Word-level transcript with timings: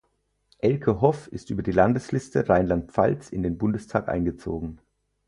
Elke 0.57 0.99
Hoff 1.01 1.27
ist 1.31 1.51
über 1.51 1.61
die 1.61 1.71
Landesliste 1.71 2.49
Rheinland-Pfalz 2.49 3.29
in 3.29 3.43
den 3.43 3.59
Bundestag 3.59 4.09
eingezogen. 4.09 4.79